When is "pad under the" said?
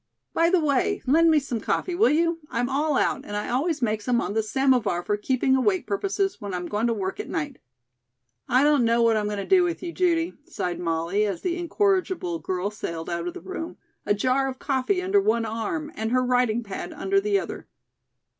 16.63-17.37